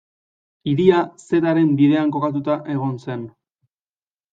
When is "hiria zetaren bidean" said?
0.71-2.17